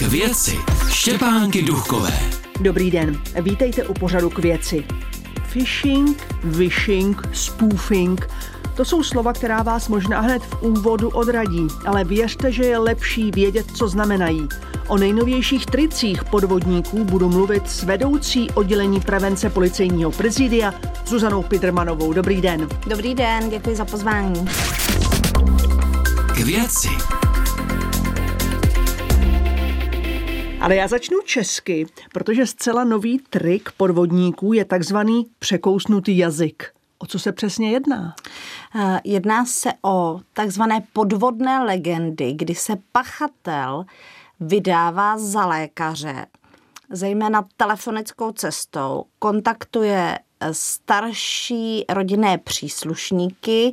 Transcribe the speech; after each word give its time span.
K 0.00 0.02
věci 0.02 0.58
Štěpánky 0.88 1.62
Duchové. 1.62 2.20
Dobrý 2.60 2.90
den, 2.90 3.22
vítejte 3.40 3.86
u 3.86 3.94
pořadu 3.94 4.30
K 4.30 4.38
věci. 4.38 4.84
Phishing, 5.52 6.26
wishing, 6.44 7.28
spoofing– 7.32 8.28
to 8.80 8.84
jsou 8.84 9.02
slova, 9.02 9.32
která 9.32 9.62
vás 9.62 9.88
možná 9.88 10.20
hned 10.20 10.42
v 10.42 10.62
úvodu 10.62 11.08
odradí, 11.08 11.66
ale 11.86 12.04
věřte, 12.04 12.52
že 12.52 12.64
je 12.64 12.78
lepší 12.78 13.30
vědět, 13.30 13.66
co 13.74 13.88
znamenají. 13.88 14.48
O 14.88 14.98
nejnovějších 14.98 15.66
tricích 15.66 16.24
podvodníků 16.24 17.04
budu 17.04 17.28
mluvit 17.28 17.70
s 17.70 17.82
vedoucí 17.82 18.50
oddělení 18.50 19.00
prevence 19.00 19.50
policejního 19.50 20.10
prezidia 20.10 20.74
Zuzanou 21.06 21.42
Pidrmanovou. 21.42 22.12
Dobrý 22.12 22.40
den. 22.40 22.68
Dobrý 22.86 23.14
den, 23.14 23.50
děkuji 23.50 23.76
za 23.76 23.84
pozvání. 23.84 24.48
K 26.34 26.38
věci. 26.38 26.88
Ale 30.60 30.76
já 30.76 30.88
začnu 30.88 31.20
česky, 31.24 31.86
protože 32.12 32.46
zcela 32.46 32.84
nový 32.84 33.18
trik 33.30 33.72
podvodníků 33.76 34.52
je 34.52 34.64
takzvaný 34.64 35.26
překousnutý 35.38 36.18
jazyk. 36.18 36.72
O 36.98 37.06
co 37.06 37.18
se 37.18 37.32
přesně 37.32 37.70
jedná? 37.70 38.14
Eh, 38.76 39.00
jedná 39.04 39.44
se 39.44 39.72
o 39.82 40.20
takzvané 40.32 40.82
podvodné 40.92 41.64
legendy, 41.64 42.32
kdy 42.32 42.54
se 42.54 42.76
pachatel 42.92 43.84
vydává 44.40 45.18
za 45.18 45.46
lékaře, 45.46 46.26
zejména 46.90 47.46
telefonickou 47.56 48.32
cestou, 48.32 49.04
kontaktuje 49.18 50.18
starší 50.52 51.84
rodinné 51.88 52.38
příslušníky, 52.38 53.72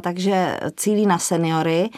takže 0.00 0.60
cílí 0.76 1.06
na 1.06 1.18
seniory 1.18 1.90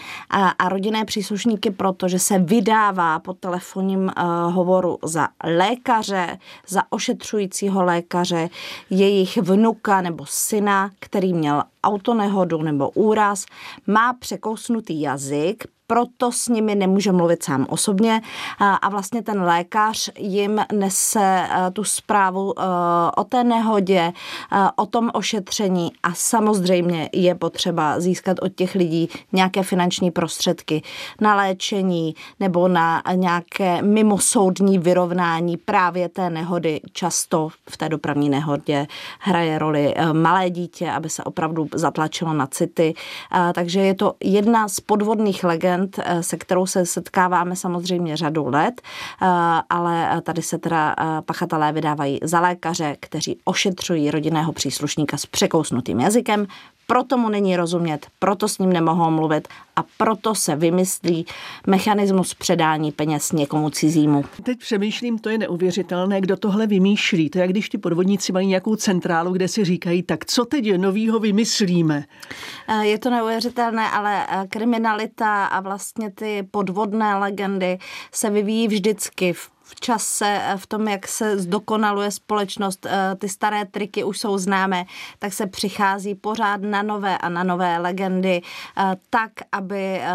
a 0.59 0.69
rodinné 0.69 1.05
příslušníky, 1.05 1.71
protože 1.71 2.19
se 2.19 2.39
vydává 2.39 3.19
po 3.19 3.35
telefonním 3.35 4.11
hovoru 4.51 4.99
za 5.05 5.29
lékaře, 5.45 6.39
za 6.67 6.83
ošetřujícího 6.91 7.85
lékaře, 7.85 8.49
jejich 8.91 9.37
vnuka 9.37 10.01
nebo 10.01 10.25
syna, 10.27 10.91
který 11.01 11.35
měl 11.35 11.63
autonehodu 11.85 12.63
nebo 12.63 12.91
úraz, 12.91 13.47
má 13.87 14.13
překousnutý 14.13 15.01
jazyk, 15.01 15.65
proto 15.89 16.33
s 16.33 16.49
nimi 16.49 16.75
nemůže 16.75 17.13
mluvit 17.13 17.43
sám 17.43 17.67
osobně 17.69 18.21
a 18.59 18.89
vlastně 18.89 19.23
ten 19.23 19.43
lékař 19.43 20.11
jim 20.19 20.61
nese 20.73 21.21
e, 21.21 21.71
tu 21.71 21.85
zprávu 21.85 22.55
e, 22.59 22.63
o 23.17 23.25
té 23.25 23.45
nehodě, 23.45 24.01
e, 24.01 24.13
o 24.77 24.87
tom 24.87 25.11
ošetření 25.15 25.93
a 26.03 26.15
samozřejmě 26.15 27.09
je 27.13 27.35
potřeba 27.35 28.01
získat 28.01 28.37
od 28.43 28.55
těch 28.55 28.75
lidí 28.75 29.09
nějaké 29.33 29.63
finanční 29.63 30.11
prostředky 30.11 30.83
na 31.21 31.37
léčení 31.37 32.15
nebo 32.41 32.69
na 32.69 33.03
nějaké 33.15 33.83
mimosoudní 33.83 34.79
vyrovnání 34.79 35.57
právě 35.57 36.09
té 36.09 36.31
nehody. 36.31 36.81
Často 36.93 37.49
v 37.71 37.77
té 37.77 37.89
dopravní 37.89 38.29
nehodě 38.29 38.87
hraje 39.19 39.59
roli 39.59 39.95
malé 40.13 40.51
dítě, 40.51 40.91
aby 40.91 41.11
se 41.11 41.25
opravdu 41.25 41.69
zatlačilo 41.75 42.33
na 42.33 42.47
city. 42.47 42.95
Takže 43.55 43.81
je 43.81 43.95
to 43.95 44.15
jedna 44.25 44.69
z 44.69 44.81
podvodných 44.81 45.45
legend, 45.45 45.78
trend, 45.87 45.99
eh, 46.05 46.23
se 46.23 46.37
kterou 46.37 46.67
se 46.67 46.87
setkáváme 46.87 47.57
samozřejmě 47.57 48.17
řadu 48.17 48.49
let, 48.49 48.81
eh, 49.23 49.27
ale 49.71 50.23
tady 50.23 50.43
se 50.43 50.59
teda 50.59 50.95
eh, 50.99 51.23
pachatelé 51.23 51.73
vydávají 51.73 52.19
za 52.23 52.41
lékaře, 52.41 52.97
kteří 53.01 53.39
ošetřují 53.45 54.11
rodinného 54.11 54.53
příslušníka 54.53 55.17
s 55.17 55.27
překousnutým 55.27 56.01
jazykem, 56.01 56.47
proto 56.91 57.19
mu 57.19 57.29
není 57.29 57.57
rozumět, 57.57 58.07
proto 58.19 58.49
s 58.49 58.59
ním 58.59 58.73
nemohou 58.73 59.11
mluvit 59.11 59.49
a 59.77 59.85
proto 59.97 60.35
se 60.35 60.57
vymyslí 60.57 61.27
mechanismus 61.67 62.35
předání 62.35 62.93
peněz 62.93 63.33
někomu 63.33 63.71
cizímu. 63.71 64.25
Teď 64.43 64.59
přemýšlím, 64.59 65.19
to 65.19 65.29
je 65.29 65.39
neuvěřitelné, 65.39 66.21
kdo 66.21 66.37
tohle 66.37 66.67
vymýšlí. 66.67 67.31
To 67.31 67.39
je, 67.39 67.49
když 67.49 67.69
ti 67.69 67.79
podvodníci 67.79 68.33
mají 68.33 68.47
nějakou 68.47 68.77
centrálu, 68.77 69.33
kde 69.33 69.49
si 69.49 69.65
říkají, 69.65 70.03
tak 70.03 70.27
co 70.27 70.45
teď 70.45 70.77
novýho 70.77 71.19
vymyslíme? 71.19 72.05
Je 72.83 72.99
to 72.99 73.11
neuvěřitelné, 73.11 73.91
ale 73.91 74.27
kriminalita 74.49 75.47
a 75.47 75.61
vlastně 75.61 76.11
ty 76.11 76.49
podvodné 76.51 77.17
legendy 77.17 77.79
se 78.13 78.31
vyvíjí 78.31 78.69
vždycky 78.69 79.33
v 79.33 79.51
v 79.69 79.81
čase, 79.81 80.41
v 80.57 80.67
tom, 80.67 80.89
jak 80.89 81.09
se 81.09 81.39
zdokonaluje 81.39 82.11
společnost, 82.11 82.87
eh, 82.87 83.15
ty 83.19 83.29
staré 83.29 83.65
triky 83.65 84.05
už 84.05 84.19
jsou 84.19 84.39
známé, 84.39 84.85
tak 85.19 85.33
se 85.33 85.47
přichází 85.47 86.15
pořád 86.15 86.61
na 86.61 86.83
nové 86.83 87.19
a 87.19 87.29
na 87.29 87.43
nové 87.43 87.79
legendy, 87.79 88.43
eh, 88.43 88.97
tak, 89.11 89.31
aby 89.53 90.01
eh, 90.01 90.11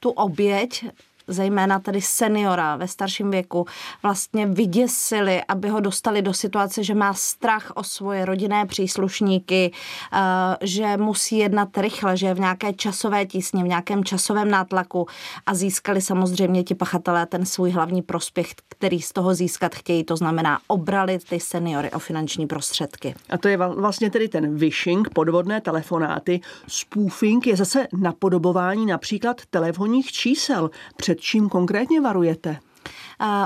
tu 0.00 0.10
oběť 0.10 0.84
zejména 1.28 1.78
tedy 1.78 2.00
seniora 2.00 2.76
ve 2.76 2.88
starším 2.88 3.30
věku, 3.30 3.66
vlastně 4.02 4.46
vyděsili, 4.46 5.42
aby 5.48 5.68
ho 5.68 5.80
dostali 5.80 6.22
do 6.22 6.32
situace, 6.32 6.84
že 6.84 6.94
má 6.94 7.14
strach 7.14 7.72
o 7.74 7.82
svoje 7.82 8.24
rodinné 8.24 8.66
příslušníky, 8.66 9.72
eh, 10.12 10.18
že 10.60 10.96
musí 10.96 11.38
jednat 11.38 11.78
rychle, 11.78 12.16
že 12.16 12.26
je 12.26 12.34
v 12.34 12.40
nějaké 12.40 12.72
časové 12.72 13.26
tísně, 13.26 13.64
v 13.64 13.68
nějakém 13.68 14.04
časovém 14.04 14.50
nátlaku 14.50 15.06
a 15.46 15.54
získali 15.54 16.00
samozřejmě 16.00 16.62
ti 16.64 16.74
pachatelé 16.74 17.26
ten 17.26 17.46
svůj 17.46 17.70
hlavní 17.70 18.02
prospěch, 18.02 18.54
který 18.68 19.00
z 19.00 19.12
toho 19.12 19.34
získat 19.34 19.74
chtějí, 19.74 20.04
to 20.04 20.16
znamená 20.16 20.58
obrali 20.66 21.18
ty 21.18 21.40
seniory 21.40 21.90
o 21.90 21.98
finanční 21.98 22.46
prostředky. 22.46 23.14
A 23.30 23.38
to 23.38 23.48
je 23.48 23.56
vlastně 23.56 24.10
tedy 24.10 24.28
ten 24.28 24.56
wishing, 24.56 25.10
podvodné 25.10 25.60
telefonáty. 25.60 26.40
Spoofing 26.68 27.46
je 27.46 27.56
zase 27.56 27.86
napodobování 27.92 28.86
například 28.86 29.40
telefonních 29.50 30.12
čísel. 30.12 30.70
Před 30.96 31.17
před 31.18 31.24
čím 31.24 31.48
konkrétně 31.48 32.00
varujete? 32.00 32.56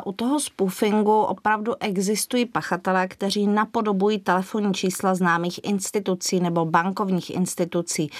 U 0.04 0.12
toho 0.12 0.40
spoofingu 0.40 1.20
opravdu 1.20 1.72
existují 1.80 2.46
pachatelé, 2.46 3.08
kteří 3.08 3.46
napodobují 3.46 4.18
telefonní 4.18 4.74
čísla 4.74 5.14
známých 5.14 5.60
institucí 5.64 6.40
nebo 6.40 6.64
bankovních 6.64 7.30
institucí. 7.30 8.10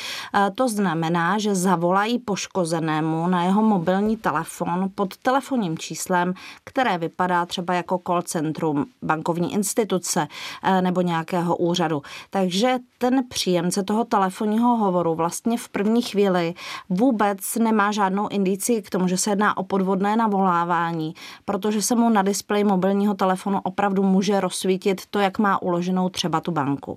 To 0.54 0.68
znamená, 0.68 1.38
že 1.38 1.54
zavolají 1.54 2.18
poškozenému 2.18 3.26
na 3.26 3.44
jeho 3.44 3.62
mobilní 3.62 4.16
telefon 4.16 4.90
pod 4.94 5.16
telefonním 5.16 5.78
číslem, 5.78 6.34
které 6.64 6.98
vypadá 6.98 7.46
třeba 7.46 7.74
jako 7.74 8.00
call 8.06 8.22
centrum 8.22 8.86
bankovní 9.02 9.52
instituce 9.52 10.28
e, 10.62 10.82
nebo 10.82 11.00
nějakého 11.00 11.56
úřadu. 11.56 12.02
Takže 12.30 12.78
ten 12.98 13.28
příjemce 13.28 13.82
toho 13.82 14.04
telefonního 14.04 14.76
hovoru 14.76 15.14
vlastně 15.14 15.58
v 15.58 15.68
první 15.68 16.02
chvíli 16.02 16.54
vůbec 16.88 17.56
nemá 17.56 17.92
žádnou 17.92 18.28
indici 18.28 18.82
k 18.82 18.90
tomu, 18.90 19.08
že 19.08 19.16
se 19.16 19.30
jedná 19.30 19.56
o 19.56 19.62
podvodné 19.62 20.16
navolávání, 20.16 21.14
protože 21.44 21.82
se 21.82 21.94
mu 21.94 22.10
na 22.10 22.22
displeji 22.22 22.64
mobilního 22.64 23.14
telefonu 23.14 23.60
opravdu 23.62 24.02
může 24.02 24.40
rozsvítit 24.40 25.06
to, 25.10 25.18
jak 25.18 25.38
má 25.38 25.62
uloženou 25.62 26.08
třeba 26.08 26.40
tu 26.40 26.52
banku. 26.52 26.96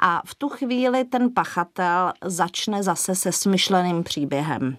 A 0.00 0.22
v 0.26 0.34
tu 0.34 0.48
chvíli 0.48 1.04
ten 1.04 1.30
pachatel 1.34 2.12
začne 2.24 2.82
zase 2.82 3.14
se 3.14 3.32
smyšleným 3.32 4.02
příběhem. 4.02 4.76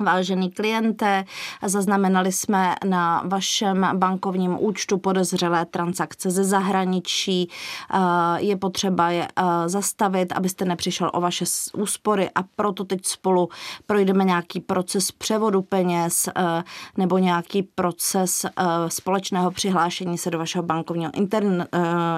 Vážený 0.00 0.50
kliente, 0.50 1.24
zaznamenali 1.66 2.32
jsme 2.32 2.74
na 2.84 3.22
vašem 3.26 3.88
bankovním 3.94 4.56
účtu 4.60 4.98
podezřelé 4.98 5.66
transakce 5.66 6.30
ze 6.30 6.44
zahraničí. 6.44 7.48
Eh, 7.94 7.96
je 8.38 8.56
potřeba 8.56 9.10
je 9.10 9.28
eh, 9.36 9.68
zastavit, 9.68 10.32
abyste 10.32 10.64
nepřišel 10.64 11.10
o 11.14 11.20
vaše 11.20 11.44
úspory 11.72 12.30
a 12.34 12.42
proto 12.56 12.84
teď 12.84 13.06
spolu 13.06 13.48
projdeme 13.86 14.24
nějaký 14.24 14.60
proces 14.60 15.12
převodu 15.12 15.62
peněz 15.62 16.28
eh, 16.28 16.62
nebo 16.96 17.18
nějaký 17.18 17.62
proces 17.62 18.46
společného 18.88 19.50
přihlášení 19.50 20.18
se 20.18 20.30
do 20.30 20.38
vašeho 20.38 20.62
bankovního 20.62 21.12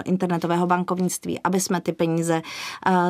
internetového 0.05 0.67
bankovnictví, 0.67 1.41
aby 1.45 1.61
jsme 1.61 1.81
ty 1.81 1.93
peníze 1.93 2.43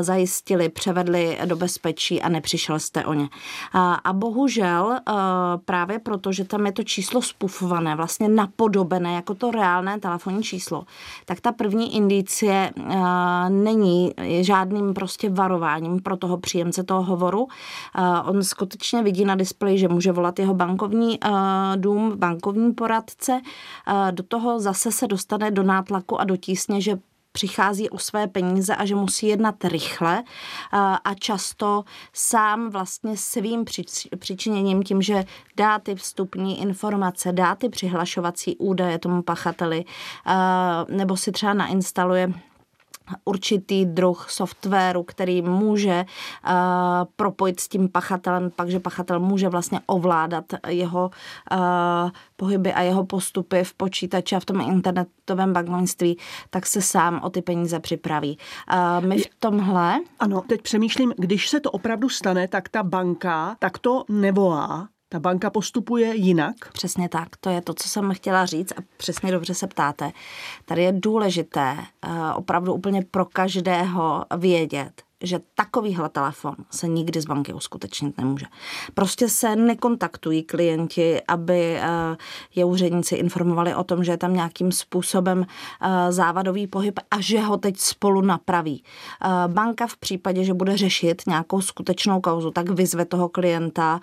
zajistili, 0.00 0.68
převedli 0.68 1.38
do 1.44 1.56
bezpečí 1.56 2.22
a 2.22 2.28
nepřišel 2.28 2.78
jste 2.78 3.04
o 3.04 3.14
ně. 3.14 3.28
A 4.04 4.12
bohužel 4.12 4.61
bohužel 4.62 4.92
eh, 4.92 5.12
právě 5.64 5.98
proto, 5.98 6.32
že 6.32 6.44
tam 6.44 6.66
je 6.66 6.72
to 6.72 6.82
číslo 6.82 7.22
spufované, 7.22 7.96
vlastně 7.96 8.28
napodobené 8.28 9.14
jako 9.14 9.34
to 9.34 9.50
reálné 9.50 10.00
telefonní 10.00 10.42
číslo, 10.42 10.84
tak 11.24 11.40
ta 11.40 11.52
první 11.52 11.96
indicie 11.96 12.70
eh, 12.76 13.50
není 13.50 14.14
žádným 14.40 14.94
prostě 14.94 15.30
varováním 15.30 16.00
pro 16.00 16.16
toho 16.16 16.38
příjemce 16.38 16.84
toho 16.84 17.02
hovoru. 17.02 17.48
Eh, 17.98 18.02
on 18.24 18.42
skutečně 18.42 19.02
vidí 19.02 19.24
na 19.24 19.34
displeji, 19.34 19.78
že 19.78 19.88
může 19.88 20.12
volat 20.12 20.38
jeho 20.38 20.54
bankovní 20.54 21.18
dům, 21.76 22.12
bankovní 22.16 22.72
poradce. 22.72 23.40
Do 24.10 24.22
toho 24.22 24.60
zase 24.60 24.92
se 24.92 25.06
dostane 25.06 25.50
do 25.50 25.62
nátlaku 25.62 26.20
a 26.20 26.24
do 26.24 26.36
tísně, 26.36 26.80
že 26.80 26.98
přichází 27.32 27.90
o 27.90 27.98
své 27.98 28.26
peníze 28.26 28.76
a 28.76 28.84
že 28.84 28.94
musí 28.94 29.26
jednat 29.26 29.64
rychle 29.64 30.22
a 31.04 31.14
často 31.14 31.84
sám 32.12 32.70
vlastně 32.70 33.16
svým 33.16 33.64
přičiněním 34.18 34.82
tím, 34.82 35.02
že 35.02 35.24
dá 35.56 35.78
ty 35.78 35.94
vstupní 35.94 36.60
informace, 36.60 37.32
dá 37.32 37.54
ty 37.54 37.68
přihlašovací 37.68 38.56
údaje 38.56 38.98
tomu 38.98 39.22
pachateli 39.22 39.84
nebo 40.88 41.16
si 41.16 41.32
třeba 41.32 41.54
nainstaluje 41.54 42.32
určitý 43.24 43.84
druh 43.84 44.26
softwaru, 44.30 45.02
který 45.02 45.42
může 45.42 46.04
uh, 46.04 46.52
propojit 47.16 47.60
s 47.60 47.68
tím 47.68 47.88
pachatelem, 47.88 48.50
pak, 48.50 48.68
že 48.68 48.80
pachatel 48.80 49.20
může 49.20 49.48
vlastně 49.48 49.80
ovládat 49.86 50.44
jeho 50.68 51.10
uh, 51.52 52.10
pohyby 52.36 52.72
a 52.72 52.82
jeho 52.82 53.04
postupy 53.04 53.64
v 53.64 53.74
počítači 53.74 54.36
a 54.36 54.40
v 54.40 54.44
tom 54.44 54.60
internetovém 54.60 55.52
bankovnictví, 55.52 56.18
tak 56.50 56.66
se 56.66 56.82
sám 56.82 57.20
o 57.22 57.30
ty 57.30 57.42
peníze 57.42 57.80
připraví. 57.80 58.38
Uh, 58.72 59.06
my 59.06 59.18
v 59.18 59.30
tomhle... 59.38 59.98
Ano, 60.18 60.42
teď 60.48 60.62
přemýšlím, 60.62 61.14
když 61.16 61.48
se 61.48 61.60
to 61.60 61.70
opravdu 61.70 62.08
stane, 62.08 62.48
tak 62.48 62.68
ta 62.68 62.82
banka 62.82 63.56
tak 63.58 63.78
to 63.78 64.04
nevolá, 64.08 64.88
ta 65.12 65.20
banka 65.20 65.50
postupuje 65.50 66.14
jinak? 66.16 66.54
Přesně 66.72 67.08
tak, 67.08 67.28
to 67.40 67.50
je 67.50 67.60
to, 67.60 67.74
co 67.74 67.88
jsem 67.88 68.14
chtěla 68.14 68.46
říct 68.46 68.72
a 68.72 68.82
přesně 68.96 69.32
dobře 69.32 69.54
se 69.54 69.66
ptáte. 69.66 70.12
Tady 70.64 70.82
je 70.82 70.92
důležité 70.92 71.76
opravdu 72.34 72.74
úplně 72.74 73.04
pro 73.10 73.24
každého 73.24 74.24
vědět, 74.36 75.02
že 75.22 75.40
takovýhle 75.54 76.08
telefon 76.08 76.54
se 76.70 76.88
nikdy 76.88 77.20
z 77.20 77.26
banky 77.26 77.52
uskutečnit 77.52 78.18
nemůže. 78.18 78.46
Prostě 78.94 79.28
se 79.28 79.56
nekontaktují 79.56 80.42
klienti, 80.42 81.22
aby 81.28 81.76
eh, 81.76 82.16
je 82.54 82.64
úředníci 82.64 83.14
informovali 83.14 83.74
o 83.74 83.84
tom, 83.84 84.04
že 84.04 84.12
je 84.12 84.16
tam 84.16 84.34
nějakým 84.34 84.72
způsobem 84.72 85.46
eh, 85.80 86.12
závadový 86.12 86.66
pohyb 86.66 86.98
a 87.10 87.20
že 87.20 87.40
ho 87.40 87.56
teď 87.56 87.78
spolu 87.78 88.20
napraví. 88.20 88.84
Eh, 89.24 89.28
banka 89.48 89.86
v 89.86 89.96
případě, 89.96 90.44
že 90.44 90.54
bude 90.54 90.76
řešit 90.76 91.22
nějakou 91.26 91.60
skutečnou 91.60 92.20
kauzu, 92.20 92.50
tak 92.50 92.70
vyzve 92.70 93.04
toho 93.04 93.28
klienta, 93.28 94.00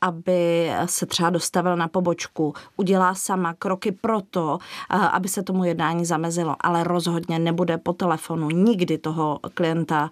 aby 0.00 0.70
se 0.84 1.06
třeba 1.06 1.30
dostavil 1.30 1.76
na 1.76 1.88
pobočku, 1.88 2.54
udělá 2.76 3.14
sama 3.14 3.54
kroky 3.54 3.92
pro 3.92 4.20
to, 4.20 4.58
aby 4.90 5.28
se 5.28 5.42
tomu 5.42 5.64
jednání 5.64 6.04
zamezilo, 6.04 6.56
ale 6.60 6.84
rozhodně 6.84 7.38
nebude 7.38 7.78
po 7.78 7.92
telefonu 7.92 8.50
nikdy 8.50 8.98
toho 8.98 9.40
klienta 9.54 10.10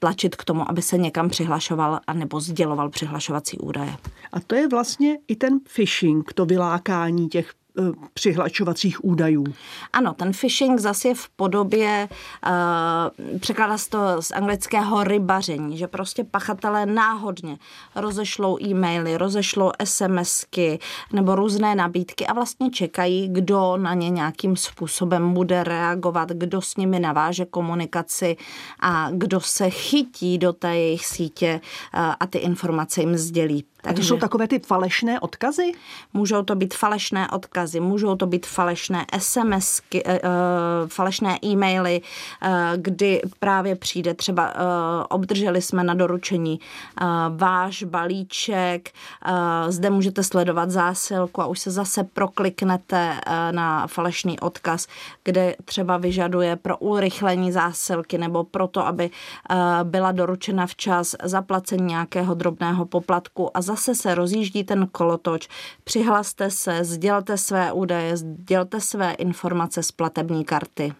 tlačit 0.00 0.36
k 0.36 0.44
tomu, 0.44 0.70
aby 0.70 0.82
se 0.82 0.98
někam 0.98 1.28
přihlašoval 1.28 2.00
a 2.06 2.12
nebo 2.12 2.40
sděloval 2.40 2.90
přihlašovací 2.90 3.58
údaje. 3.58 3.96
A 4.32 4.40
to 4.40 4.54
je 4.54 4.68
vlastně 4.68 5.18
i 5.28 5.36
ten 5.36 5.60
phishing, 5.74 6.32
to 6.32 6.46
vylákání 6.46 7.28
těch 7.28 7.52
Eh, 7.67 7.67
přihlačovacích 8.14 9.04
údajů. 9.04 9.44
Ano, 9.92 10.14
ten 10.14 10.32
phishing 10.32 10.80
zase 10.80 11.08
je 11.08 11.14
v 11.14 11.28
podobě, 11.28 12.08
uh, 12.46 13.38
překládá 13.38 13.78
se 13.78 13.90
to 13.90 13.98
z 14.20 14.30
anglického 14.30 15.04
rybaření, 15.04 15.78
že 15.78 15.86
prostě 15.86 16.24
pachatelé 16.24 16.86
náhodně 16.86 17.58
rozešlou 17.94 18.58
e-maily, 18.62 19.16
rozešlou 19.16 19.70
SMSky 19.84 20.78
nebo 21.12 21.34
různé 21.34 21.74
nabídky 21.74 22.26
a 22.26 22.32
vlastně 22.32 22.70
čekají, 22.70 23.28
kdo 23.28 23.76
na 23.76 23.94
ně 23.94 24.10
nějakým 24.10 24.56
způsobem 24.56 25.34
bude 25.34 25.64
reagovat, 25.64 26.28
kdo 26.28 26.62
s 26.62 26.76
nimi 26.76 27.00
naváže 27.00 27.44
komunikaci 27.44 28.36
a 28.80 29.10
kdo 29.12 29.40
se 29.40 29.70
chytí 29.70 30.38
do 30.38 30.52
té 30.52 30.76
jejich 30.76 31.06
sítě 31.06 31.60
uh, 31.94 32.00
a 32.20 32.26
ty 32.26 32.38
informace 32.38 33.00
jim 33.00 33.16
sdělí. 33.16 33.64
Takže, 33.88 34.02
a 34.02 34.04
to 34.04 34.08
jsou 34.08 34.20
takové 34.20 34.48
ty 34.48 34.58
falešné 34.58 35.20
odkazy? 35.20 35.72
Můžou 36.12 36.42
to 36.42 36.54
být 36.54 36.74
falešné 36.74 37.28
odkazy, 37.30 37.80
můžou 37.80 38.16
to 38.16 38.26
být 38.26 38.46
falešné 38.46 39.06
SMSky, 39.18 40.04
uh, 40.04 40.10
falešné 40.88 41.38
e-maily, 41.44 42.00
uh, 42.00 42.48
kdy 42.76 43.22
právě 43.40 43.76
přijde 43.76 44.14
třeba 44.14 44.54
obdrželi 45.10 45.62
jsme 45.62 45.84
na 45.84 45.94
doručení 45.94 46.60
váš 47.36 47.82
balíček, 47.82 48.90
zde 49.68 49.90
můžete 49.90 50.22
sledovat 50.22 50.70
zásilku 50.70 51.42
a 51.42 51.46
už 51.46 51.58
se 51.58 51.70
zase 51.70 52.04
prokliknete 52.04 53.20
na 53.50 53.86
falešný 53.86 54.40
odkaz, 54.40 54.86
kde 55.24 55.56
třeba 55.64 55.96
vyžaduje 55.96 56.56
pro 56.56 56.78
urychlení 56.78 57.52
zásilky 57.52 58.18
nebo 58.18 58.44
proto, 58.44 58.86
aby 58.86 59.10
byla 59.82 60.12
doručena 60.12 60.66
včas 60.66 61.14
zaplacení 61.22 61.84
nějakého 61.84 62.34
drobného 62.34 62.86
poplatku 62.86 63.56
a 63.56 63.60
zase 63.60 63.77
se 63.78 64.14
rozjíždí 64.14 64.64
ten 64.64 64.86
kolotoč. 64.92 65.48
Přihlaste 65.84 66.50
se, 66.50 66.84
sdělte 66.84 67.36
své 67.36 67.72
údaje, 67.72 68.16
sdělte 68.16 68.80
své 68.80 69.12
informace 69.12 69.82
z 69.82 69.92
platební 69.92 70.44
karty. 70.44 70.92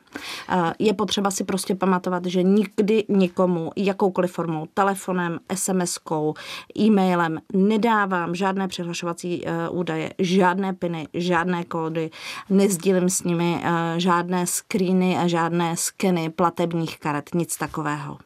Je 0.78 0.94
potřeba 0.94 1.30
si 1.30 1.44
prostě 1.44 1.74
pamatovat, 1.74 2.24
že 2.26 2.42
nikdy 2.42 3.04
nikomu 3.08 3.70
jakoukoliv 3.76 4.32
formou, 4.32 4.66
telefonem, 4.74 5.38
SMS-kou, 5.54 6.34
e-mailem 6.78 7.40
nedávám 7.52 8.34
žádné 8.34 8.68
přihlašovací 8.68 9.46
e, 9.46 9.68
údaje, 9.68 10.12
žádné 10.18 10.72
piny, 10.72 11.08
žádné 11.14 11.64
kódy, 11.64 12.10
nezdílím 12.50 13.08
s 13.08 13.22
nimi 13.22 13.60
e, 13.64 14.00
žádné 14.00 14.46
screeny 14.46 15.18
a 15.18 15.26
žádné 15.26 15.76
skeny 15.76 16.30
platebních 16.30 16.98
karet, 16.98 17.30
nic 17.34 17.56
takového. 17.56 18.18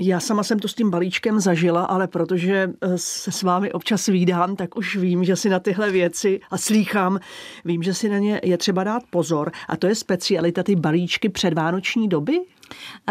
Já 0.00 0.20
sama 0.20 0.42
jsem 0.42 0.58
to 0.58 0.68
s 0.68 0.74
tím 0.74 0.90
balíčkem 0.90 1.40
zažila, 1.40 1.84
ale 1.84 2.06
protože 2.06 2.70
eh, 2.80 2.98
se 2.98 3.32
s 3.32 3.42
vámi 3.42 3.72
občas 3.72 4.06
výdám, 4.06 4.56
tak 4.56 4.76
už 4.76 4.96
vím, 4.96 5.24
že 5.24 5.36
si 5.36 5.48
na 5.48 5.60
tyhle 5.60 5.90
věci 5.90 6.40
a 6.50 6.58
slýchám, 6.58 7.20
vím, 7.64 7.82
že 7.82 7.94
si 7.94 8.08
na 8.08 8.18
ně 8.18 8.40
je 8.44 8.58
třeba 8.58 8.84
dát 8.84 9.02
pozor. 9.10 9.52
A 9.68 9.76
to 9.76 9.86
je 9.86 9.94
specialita 9.94 10.62
ty 10.62 10.76
balíčky 10.76 11.28
předvánoční 11.28 12.08
doby? 12.08 12.40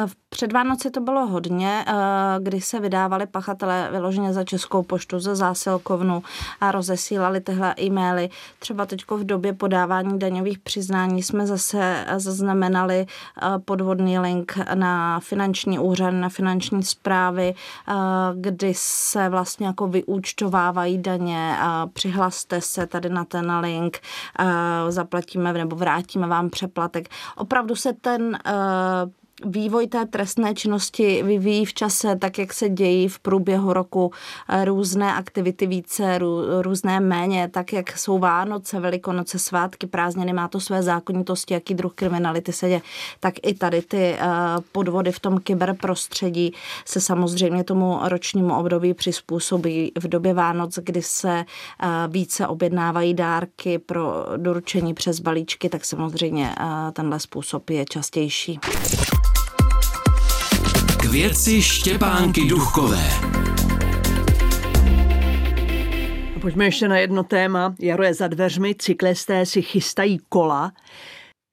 V 0.06 0.15
před 0.33 0.54
Vánoci 0.54 0.92
to 0.92 1.01
bylo 1.01 1.25
hodně, 1.25 1.86
eh, 1.88 1.94
kdy 2.39 2.62
se 2.62 2.80
vydávali 2.80 3.25
pachatelé 3.25 3.89
vyloženě 3.92 4.33
za 4.33 4.44
Českou 4.44 4.83
poštu, 4.83 5.19
ze 5.19 5.36
zásilkovnu 5.36 6.24
a 6.62 6.71
rozesílali 6.71 7.42
tyhle 7.42 7.75
e-maily. 7.80 8.30
Třeba 8.60 8.86
teď 8.86 9.04
v 9.12 9.24
době 9.24 9.54
podávání 9.54 10.19
daňových 10.19 10.60
přiznání 10.60 11.24
jsme 11.24 11.48
zase 11.48 12.06
zaznamenali 12.18 13.06
eh, 13.06 13.60
podvodný 13.60 14.19
link 14.19 14.57
na 14.74 15.19
finanční 15.19 15.80
úřad, 15.80 16.12
na 16.12 16.30
finanční 16.30 16.83
zprávy, 16.83 17.54
eh, 17.88 17.94
kdy 18.36 18.74
se 18.77 19.30
vlastně 19.30 19.68
jako 19.68 19.88
vyúčtovávají 19.88 20.98
daně, 20.98 21.57
přihlaste 21.94 22.62
se 22.62 22.88
tady 22.88 23.09
na 23.09 23.25
ten 23.25 23.51
link, 23.59 24.00
zaplatíme 24.89 25.54
nebo 25.54 25.75
vrátíme 25.75 26.27
vám 26.27 26.50
přeplatek. 26.50 27.09
Opravdu 27.36 27.75
se 27.75 27.94
ten 27.94 28.38
vývoj 29.45 29.88
té 29.88 30.06
trestné 30.06 30.53
činnosti 30.53 31.24
vyvíjí 31.24 31.65
v 31.65 31.74
čase, 31.74 32.15
tak 32.15 32.38
jak 32.38 32.53
se 32.53 32.69
dějí 32.69 33.07
v 33.07 33.19
průběhu 33.19 33.74
roku 33.74 34.12
eh, 34.50 34.65
různé 34.65 35.13
aktivity 35.13 35.68
více, 35.68 36.19
různé 36.62 37.00
méně, 37.00 37.50
tak 37.50 37.74
jak 37.74 37.97
jsou 37.97 38.19
Vánoce, 38.19 38.80
Velikonoce, 38.80 39.39
svátky, 39.39 39.88
prázdniny, 39.88 40.33
má 40.33 40.47
to 40.47 40.59
své 40.59 40.83
zákonitosti, 40.83 41.53
jaký 41.53 41.74
druh 41.74 41.94
kriminality 41.94 42.53
se 42.53 42.68
děje, 42.68 42.81
tak 43.19 43.33
i 43.44 43.53
tady 43.53 43.81
ty 43.81 43.97
eh, 43.97 44.19
podvody 44.71 45.12
v 45.12 45.19
tom 45.19 45.38
kyberprostředí 45.38 46.53
se 46.85 47.01
samozřejmě 47.01 47.63
tomu 47.63 48.00
ročnímu 48.03 48.57
období 48.59 48.94
přizpůsobí 48.94 49.91
v 50.00 50.07
době 50.07 50.33
Vánoc, 50.33 50.80
kdy 50.83 51.01
se 51.01 51.39
eh, 51.39 51.88
více 52.07 52.47
objednávají 52.47 53.13
dárky 53.13 53.80
pro 53.80 54.25
doručení 54.37 54.94
přes 54.94 55.19
balíčky, 55.19 55.69
tak 55.69 55.85
samozřejmě 55.85 56.56
tenhle 56.94 57.19
způsob 57.19 57.69
je 57.69 57.85
častější 57.85 58.59
věci 61.13 61.61
Štěpánky 61.61 62.45
Duchkové. 62.45 63.09
Pojďme 66.41 66.65
ještě 66.65 66.87
na 66.87 66.97
jedno 66.97 67.23
téma. 67.23 67.75
Jaro 67.79 68.03
je 68.03 68.13
za 68.13 68.27
dveřmi, 68.27 68.75
cyklisté 68.75 69.45
si 69.45 69.61
chystají 69.61 70.19
kola. 70.29 70.71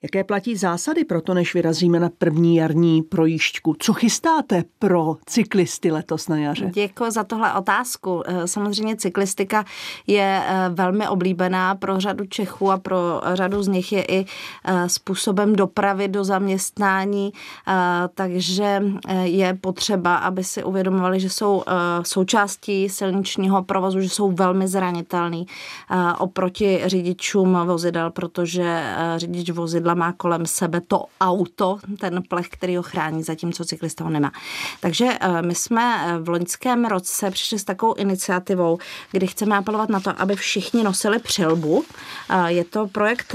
Jaké 0.02 0.24
platí 0.24 0.56
zásady 0.56 1.04
pro 1.04 1.20
to, 1.20 1.34
než 1.34 1.54
vyrazíme 1.54 2.00
na 2.00 2.10
první 2.18 2.56
jarní 2.56 3.02
projížďku? 3.02 3.76
Co 3.78 3.92
chystáte 3.92 4.64
pro 4.78 5.16
cyklisty 5.26 5.90
letos 5.90 6.28
na 6.28 6.36
jaře? 6.36 6.70
Děkuji 6.74 7.10
za 7.10 7.24
tohle 7.24 7.54
otázku. 7.54 8.22
Eh, 8.26 8.48
samozřejmě 8.48 8.96
cyklistika 8.96 9.64
je 10.06 10.42
eh, 10.46 10.68
velmi 10.68 11.08
oblíbená 11.08 11.74
pro 11.74 12.00
řadu 12.00 12.24
Čechů 12.24 12.70
a 12.70 12.78
pro 12.78 13.20
řadu 13.34 13.62
z 13.62 13.68
nich 13.68 13.92
je 13.92 14.02
i 14.02 14.24
eh, 14.64 14.88
způsobem 14.88 15.56
dopravy 15.56 16.08
do 16.08 16.24
zaměstnání, 16.24 17.32
takže 18.14 18.82
je 19.22 19.54
potřeba, 19.54 20.16
aby 20.16 20.44
si 20.44 20.64
uvědomovali, 20.64 21.20
že 21.20 21.30
jsou 21.30 21.62
součástí 22.02 22.88
silničního 22.88 23.62
provozu, 23.62 24.00
že 24.00 24.08
jsou 24.08 24.32
velmi 24.32 24.68
zranitelný 24.68 25.46
oproti 26.18 26.80
řidičům 26.86 27.58
vozidel, 27.64 28.10
protože 28.10 28.94
řidič 29.16 29.50
vozidla 29.50 29.89
vozidla 29.90 29.94
má 29.94 30.12
kolem 30.12 30.46
sebe 30.46 30.80
to 30.80 31.04
auto, 31.20 31.78
ten 31.98 32.22
plech, 32.28 32.48
který 32.48 32.76
ho 32.76 32.82
chrání, 32.82 33.22
zatímco 33.22 33.64
cyklista 33.64 34.04
ho 34.04 34.10
nemá. 34.10 34.32
Takže 34.80 35.06
eh, 35.20 35.42
my 35.42 35.54
jsme 35.54 35.82
eh, 35.82 36.18
v 36.18 36.28
loňském 36.28 36.84
roce 36.84 37.30
přišli 37.30 37.58
s 37.58 37.64
takovou 37.64 37.94
iniciativou, 37.94 38.78
kdy 39.12 39.26
chceme 39.26 39.56
apelovat 39.56 39.88
na 39.88 40.00
to, 40.00 40.10
aby 40.18 40.36
všichni 40.36 40.84
nosili 40.84 41.18
přilbu. 41.18 41.84
Eh, 42.30 42.52
je 42.52 42.64
to 42.64 42.86
projekt, 42.86 43.34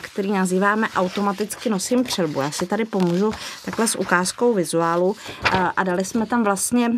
který 0.00 0.32
nazýváme 0.32 0.88
Automaticky 0.96 1.70
nosím 1.70 2.04
přilbu. 2.04 2.40
Já 2.40 2.50
si 2.50 2.66
tady 2.66 2.84
pomůžu 2.84 3.32
takhle 3.64 3.88
s 3.88 3.98
ukázkou 3.98 4.54
vizuálu 4.54 5.16
a 5.76 5.82
dali 5.82 6.04
jsme 6.04 6.26
tam 6.26 6.44
vlastně 6.44 6.92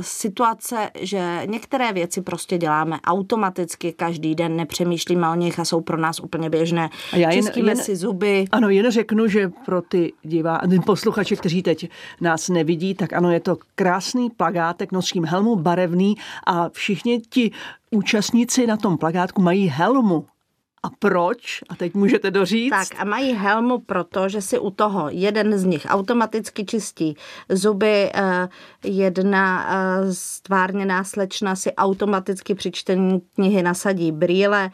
situace, 0.00 0.90
že 1.00 1.42
některé 1.46 1.92
věci 1.92 2.22
prostě 2.22 2.58
děláme 2.58 2.98
automaticky 3.04 3.92
každý 3.92 4.34
den, 4.34 4.56
nepřemýšlíme 4.56 5.28
o 5.28 5.34
nich 5.34 5.58
a 5.58 5.64
jsou 5.64 5.80
pro 5.80 5.96
nás 5.96 6.20
úplně 6.20 6.50
běžné. 6.50 6.90
A 7.12 7.16
já 7.16 7.30
jen, 7.30 7.44
jen, 7.54 7.76
si 7.76 7.96
zuby. 8.08 8.44
Ano, 8.52 8.68
jen 8.68 8.90
řeknu, 8.90 9.28
že 9.28 9.50
pro 9.64 9.82
ty 9.82 10.12
divá, 10.22 10.60
posluchače, 10.86 11.36
kteří 11.36 11.62
teď 11.62 11.88
nás 12.20 12.48
nevidí, 12.48 12.94
tak 12.94 13.12
ano, 13.12 13.30
je 13.30 13.40
to 13.40 13.56
krásný 13.74 14.30
plagátek, 14.30 14.92
nosím 14.92 15.24
helmu 15.24 15.56
barevný 15.56 16.16
a 16.46 16.68
všichni 16.68 17.20
ti 17.20 17.50
účastníci 17.90 18.66
na 18.66 18.76
tom 18.76 18.98
plagátku 18.98 19.42
mají 19.42 19.68
helmu. 19.68 20.26
A 20.82 20.90
proč? 20.98 21.60
A 21.68 21.76
teď 21.76 21.94
můžete 21.94 22.30
doříct. 22.30 22.70
Tak 22.70 23.00
a 23.00 23.04
mají 23.04 23.32
helmu 23.32 23.78
proto, 23.78 24.28
že 24.28 24.42
si 24.42 24.58
u 24.58 24.70
toho 24.70 25.08
jeden 25.10 25.58
z 25.58 25.64
nich 25.64 25.86
automaticky 25.88 26.64
čistí 26.64 27.16
zuby, 27.48 28.10
eh, 28.14 28.48
jedna 28.84 29.68
eh, 29.70 30.14
stvárněná 30.14 31.04
slečna 31.04 31.56
si 31.56 31.74
automaticky 31.74 32.54
při 32.54 32.70
čtení 32.70 33.20
knihy 33.34 33.62
nasadí 33.62 34.12
brýle, 34.12 34.70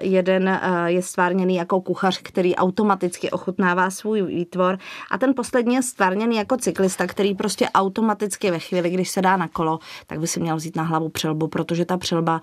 jeden 0.00 0.48
eh, 0.48 0.60
je 0.86 1.02
stvárněný 1.02 1.56
jako 1.56 1.80
kuchař, 1.80 2.20
který 2.22 2.56
automaticky 2.56 3.30
ochutnává 3.30 3.90
svůj 3.90 4.22
výtvor 4.22 4.78
a 5.10 5.18
ten 5.18 5.34
poslední 5.34 5.74
je 5.74 5.82
stvárněný 5.82 6.36
jako 6.36 6.56
cyklista, 6.56 7.06
který 7.06 7.34
prostě 7.34 7.68
automaticky 7.74 8.50
ve 8.50 8.58
chvíli, 8.58 8.90
když 8.90 9.10
se 9.10 9.22
dá 9.22 9.36
na 9.36 9.48
kolo, 9.48 9.78
tak 10.06 10.20
by 10.20 10.26
si 10.26 10.40
měl 10.40 10.56
vzít 10.56 10.76
na 10.76 10.82
hlavu 10.82 11.08
přelbu, 11.08 11.48
protože 11.48 11.84
ta 11.84 11.96
přelba 11.96 12.40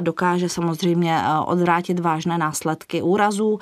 dokáže 0.00 0.48
samozřejmě 0.48 1.18
odvrátit 1.46 2.00
vážné 2.04 2.38
následky 2.38 3.02
úrazů. 3.02 3.58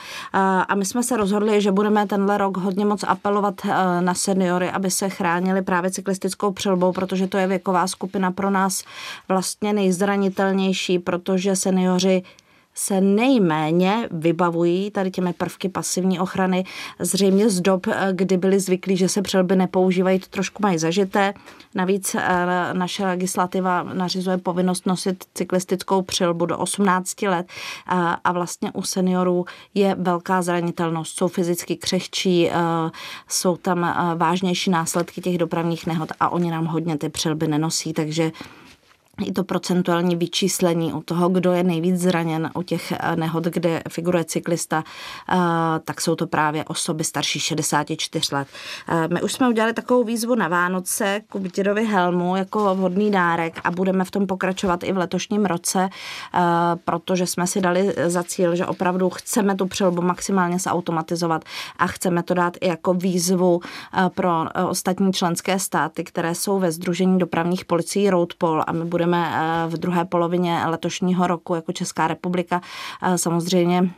A 0.68 0.74
my 0.74 0.84
jsme 0.84 1.02
se 1.02 1.16
rozhodli, 1.16 1.60
že 1.60 1.72
budeme 1.72 2.06
tenhle 2.06 2.38
rok 2.38 2.56
hodně 2.56 2.84
moc 2.84 3.04
apelovat 3.08 3.54
eh, 3.64 4.00
na 4.00 4.14
seniory, 4.14 4.70
aby 4.70 4.90
se 4.90 5.08
chránili 5.08 5.62
právě 5.62 5.90
cyklistickou 5.90 6.52
přelbou, 6.52 6.92
protože 6.92 7.26
to 7.26 7.38
je 7.38 7.46
věková 7.46 7.86
skupina 7.86 8.30
pro 8.30 8.50
nás 8.50 8.84
vlastně 9.28 9.72
nejzranitelnější, 9.72 10.98
protože 10.98 11.56
seniori 11.56 12.22
se 12.74 13.00
nejméně 13.00 14.08
vybavují 14.10 14.90
tady 14.90 15.10
těmi 15.10 15.32
prvky 15.32 15.68
pasivní 15.68 16.20
ochrany. 16.20 16.64
Zřejmě 16.98 17.50
z 17.50 17.60
dob, 17.60 17.86
eh, 17.86 18.08
kdy 18.12 18.36
byli 18.36 18.60
zvyklí, 18.60 18.96
že 18.96 19.08
se 19.08 19.22
přelby 19.22 19.56
nepoužívají, 19.56 20.18
to 20.18 20.26
trošku 20.30 20.62
mají 20.62 20.78
zažité. 20.78 21.34
Navíc 21.74 22.14
eh, 22.14 22.46
naše 22.72 23.06
legislativa 23.06 23.82
nařizuje 23.82 24.38
povinnost 24.38 24.86
nosit 24.86 25.24
cyklistickou 25.34 26.02
přilbu 26.02 26.46
do 26.46 26.58
18 26.58 27.22
let 27.22 27.46
a 28.24 28.32
vlastně 28.32 28.72
u 28.72 28.82
seniorů 28.82 29.44
je 29.74 29.96
velká 29.98 30.42
zranitelnost. 30.42 31.18
Jsou 31.18 31.28
fyzicky 31.28 31.76
křehčí, 31.76 32.50
eh, 32.50 32.54
jsou 33.28 33.56
tam 33.56 33.94
vážnější 34.16 34.70
následky 34.70 35.20
těch 35.20 35.38
dopravních 35.38 35.86
nehod 35.86 36.12
a 36.20 36.28
oni 36.28 36.50
nám 36.50 36.66
hodně 36.66 36.98
ty 36.98 37.08
přilby 37.08 37.48
nenosí, 37.48 37.92
takže 37.92 38.32
i 39.28 39.32
to 39.32 39.44
procentuální 39.44 40.16
vyčíslení 40.16 40.92
u 40.92 41.02
toho, 41.02 41.28
kdo 41.28 41.52
je 41.52 41.62
nejvíc 41.62 42.00
zraněn 42.00 42.50
u 42.54 42.62
těch 42.62 42.92
eh, 42.92 43.16
nehod, 43.16 43.44
kde 43.44 43.82
figuruje 43.88 44.24
cyklista, 44.24 44.84
eh, 45.28 45.36
tak 45.84 46.00
jsou 46.00 46.14
to 46.14 46.26
právě 46.26 46.64
osoby 46.64 47.04
starší 47.04 47.40
64 47.40 48.34
let. 48.34 48.48
Eh, 48.88 49.08
my 49.08 49.22
už 49.22 49.32
jsme 49.32 49.48
udělali 49.48 49.72
takovou 49.72 50.04
výzvu 50.04 50.34
na 50.34 50.48
Vánoce 50.48 51.20
k 51.28 51.52
dědovi 51.54 51.84
helmu 51.84 52.36
jako 52.36 52.74
vhodný 52.74 53.10
dárek 53.10 53.60
a 53.64 53.70
budeme 53.70 54.04
v 54.04 54.10
tom 54.10 54.26
pokračovat 54.26 54.84
i 54.84 54.92
v 54.92 54.96
letošním 54.96 55.44
roce, 55.44 55.88
protože 56.84 57.26
jsme 57.26 57.46
si 57.46 57.60
dali 57.60 57.94
za 58.06 58.22
cíl, 58.22 58.56
že 58.56 58.66
opravdu 58.66 59.10
chceme 59.10 59.54
tu 59.54 59.66
přelbu 59.66 60.02
maximálně 60.02 60.58
zautomatizovat 60.58 61.44
a 61.78 61.86
chceme 61.86 62.22
to 62.22 62.34
dát 62.34 62.56
i 62.60 62.68
jako 62.68 62.94
výzvu 62.94 63.60
pro 64.14 64.44
ostatní 64.68 65.12
členské 65.12 65.58
státy, 65.58 66.04
které 66.04 66.34
jsou 66.34 66.58
ve 66.58 66.72
Združení 66.72 67.18
dopravních 67.18 67.64
policií 67.64 68.10
Roadpol 68.10 68.62
a 68.66 68.72
my 68.72 68.84
budeme 68.84 69.11
budeme 69.12 69.32
eh, 69.34 69.68
v 69.68 69.78
druhé 69.78 70.04
polovině 70.04 70.62
letošního 70.66 71.26
roku 71.26 71.54
jako 71.54 71.72
Česká 71.72 72.08
republika 72.08 72.60
eh, 73.02 73.18
samozřejmě 73.18 73.90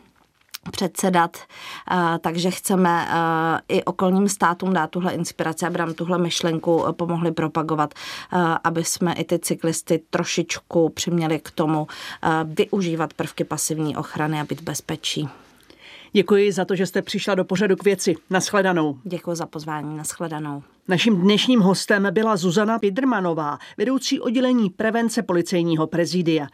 předsedat, 0.71 1.37
eh, 1.91 2.19
takže 2.19 2.51
chceme 2.51 3.07
i 3.69 3.85
okolním 3.85 4.29
státům 4.29 4.73
dát 4.73 4.91
tuhle 4.91 5.13
inspiraci, 5.13 5.67
aby 5.67 5.79
nám 5.79 5.95
tuhle 5.95 6.19
myšlenku 6.19 6.85
pomohli 6.93 7.33
propagovat, 7.33 7.95
aby 8.65 8.85
jsme 8.85 9.13
i 9.13 9.25
ty 9.25 9.39
cyklisty 9.39 10.01
trošičku 10.11 10.89
přiměli 10.89 11.39
k 11.39 11.51
tomu 11.51 11.87
využívat 12.45 13.15
prvky 13.15 13.45
pasivní 13.45 13.97
ochrany 13.97 14.41
a 14.41 14.45
být 14.45 14.61
bezpečí. 14.61 15.29
Děkuji 16.17 16.53
za 16.53 16.65
to, 16.65 16.77
že 16.77 16.87
jste 16.87 17.03
přišla 17.03 17.35
do 17.35 17.45
pořadu 17.45 17.77
k 17.77 17.85
věci. 17.85 18.15
Naschledanou. 18.31 18.99
Děkuji 19.05 19.35
za 19.35 19.47
pozvání. 19.47 19.97
Naschledanou. 19.97 20.63
Naším 20.89 21.21
dnešním 21.21 21.61
hostem 21.61 22.09
byla 22.11 22.37
Zuzana 22.37 22.79
Pidrmanová, 22.79 23.59
vedoucí 23.79 24.21
oddělení 24.21 24.71
prevence 24.71 25.23
policejního 25.23 25.87
prezidia. 25.87 26.47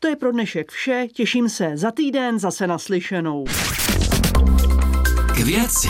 To 0.00 0.08
je 0.08 0.16
pro 0.16 0.32
dnešek 0.32 0.72
vše, 0.72 1.06
těším 1.12 1.48
se 1.48 1.72
za 1.74 1.90
týden 1.90 2.38
zase 2.38 2.66
naslyšenou. 2.66 3.44
K 5.34 5.38
věci. 5.38 5.88